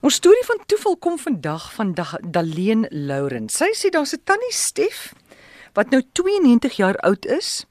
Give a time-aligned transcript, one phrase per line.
[0.00, 1.90] Ons storie van toeval kom vandag van
[2.32, 3.50] Daleen Lauren.
[3.52, 5.12] Sy sê daar's 'n tannie Stef
[5.74, 7.66] wat nou 92 jaar oud is.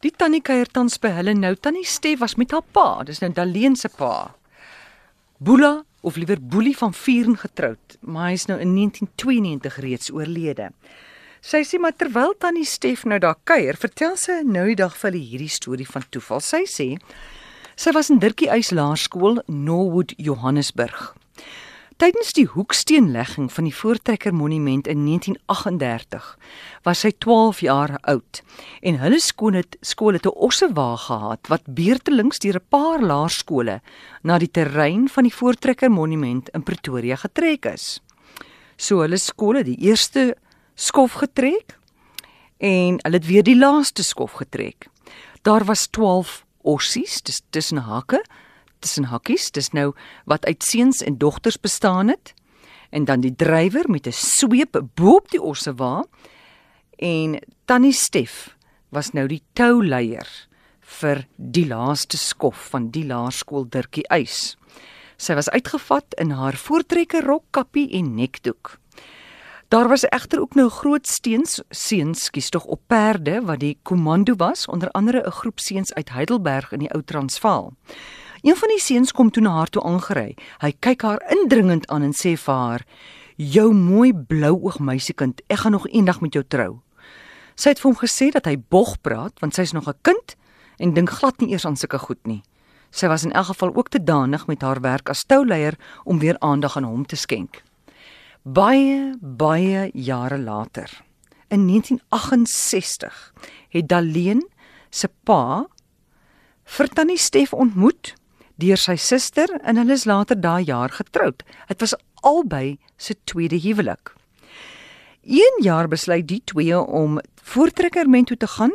[0.00, 1.54] Die tannie kuier tans by hulle nou.
[1.54, 4.34] Tannie Stef was met haar pa, dis nou Daleen se pa.
[5.38, 10.70] Boela of liewer Boelie van Vieren getroud, maar hy is nou in 1992 reeds oorlede.
[11.40, 15.10] Sy sê maar terwyl tannie Stef nou daar kuier, vertel sy nou die dag vir
[15.10, 16.40] hulle hierdie storie van toeval.
[16.40, 16.98] Sy sê
[17.74, 21.14] sy was in Dirkie Eis Laerskool, Norwood, Johannesburg.
[21.98, 26.26] Tydens die hoeksteenlegging van die Voortrekker Monument in 1938
[26.86, 28.38] was sy 12 jaar oud
[28.86, 33.80] en hulle skool het skool het 'n ossewa gehad wat beurtelings deur 'n paar laerskole
[34.22, 38.00] na die terrein van die Voortrekker Monument in Pretoria getrek is.
[38.76, 40.36] So hulle skole die eerste
[40.76, 41.78] skof getrek
[42.58, 44.86] en hulle het weer die laaste skof getrek.
[45.42, 48.22] Daar was 12 ossies, tussen hakke
[48.78, 49.92] tussen hakkies, dis nou
[50.24, 52.34] wat uit seuns en dogters bestaan het.
[52.90, 56.04] En dan die drywer met 'n sweep bo-op die ossewa
[56.96, 58.56] en tannie Stef
[58.88, 60.26] was nou die touleier
[60.80, 64.56] vir die laaste skof van die laerskool Dirkie Eis.
[65.18, 68.78] Sy was uitgevat in haar voortrekker rok, kappie en nekdoek.
[69.68, 74.36] Daar was egter ook nou groot steens seuns skies tog op perde wat die komando
[74.36, 77.74] was, onder andere 'n groep seuns uit Heidelberg in die ou Transvaal.
[78.42, 80.36] Een van die seuns kom toe na haar toe aangery.
[80.62, 82.84] Hy kyk haar indringend aan en sê vir haar:
[83.36, 86.80] "Jou mooi blou oog meisiekind, ek gaan nog eendag met jou trou."
[87.54, 90.36] Sy het vir hom gesê dat hy bog praat want sy's nog 'n kind
[90.78, 92.42] en dink glad nie eers aan sulke goed nie.
[92.90, 96.38] Sy was in elk geval ook te danig met haar werk as touleier om weer
[96.38, 97.62] aandag aan hom te skenk.
[98.42, 100.88] Baie, baie jare later,
[101.48, 103.32] in 1968,
[103.68, 104.48] het Daleen
[104.90, 105.66] se pa
[106.64, 108.14] vir tannie Stef ontmoet
[108.58, 111.42] deur sy suster en hulle is later daai jaar getroud.
[111.68, 111.94] Dit was
[112.26, 114.14] albei se tweede huwelik.
[115.22, 118.74] Een jaar besluit die twee om voortrekkerment toe te gaan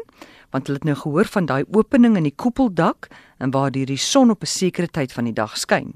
[0.53, 3.07] want hulle het nou gehoor van daai opening in die koepeldak
[3.41, 5.93] en waar die, die son op 'n sekere tyd van die dag skyn.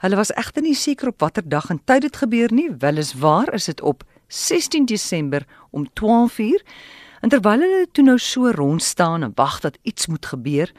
[0.00, 3.64] Hulle was egter nie seker op watter dag en tyd dit gebeur nie, weliswaar is
[3.64, 6.64] dit op 16 Desember om 12:00
[7.20, 10.72] en terwyl hulle toe nou so rond staan en wag dat iets moet gebeur,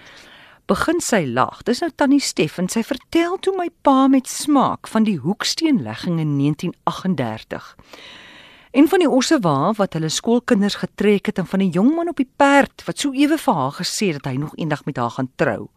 [0.70, 1.64] begin sy lag.
[1.66, 6.20] Dis nou tannie Steff en sy vertel toe my pa met smaak van die hoeksteenlegging
[6.22, 7.76] in 1938.
[8.78, 12.22] En van die ossewa wat hulle skoolkinders getrek het en van die jong man op
[12.22, 15.32] die perd wat so ewe vir haar gesê dat hy nog eendag met haar gaan
[15.42, 15.72] trou.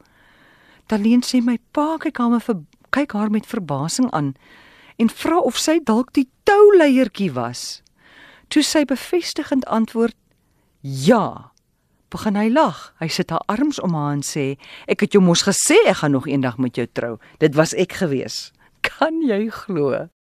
[0.93, 4.35] Taleen sê my pa kyk haar met kyk haar met verbasing aan
[5.01, 7.81] en vra of sy dalk die touleiertjie was.
[8.53, 10.17] Toe sy bevestigend antwoord:
[10.83, 11.52] "Ja."
[12.13, 12.93] Begin hy lag.
[13.01, 14.57] Hy sit haar arms om haar en sê:
[14.87, 17.19] "Ek het jou mos gesê ek gaan nog eendag met jou trou.
[17.39, 18.53] Dit was ek gewees."
[18.89, 20.13] Kan jy glo?